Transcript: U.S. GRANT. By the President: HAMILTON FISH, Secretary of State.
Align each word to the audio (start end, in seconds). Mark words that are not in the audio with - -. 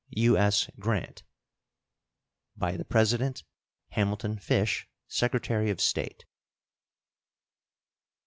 U.S. 0.17 0.67
GRANT. 0.79 1.21
By 2.57 2.75
the 2.75 2.83
President: 2.83 3.43
HAMILTON 3.89 4.39
FISH, 4.39 4.87
Secretary 5.07 5.69
of 5.69 5.79
State. 5.79 6.25